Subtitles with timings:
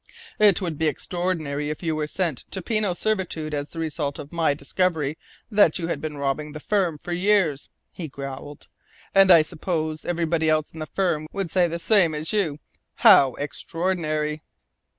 [0.39, 4.31] "It would be extraordinary if you were sent to penal servitude as the result of
[4.31, 5.15] my discovery
[5.51, 8.67] that you had been robbing the firm for years," he growled,
[9.13, 12.57] "and I suppose everybody else in the firm would say the same as you
[12.95, 14.41] how extraordinary!"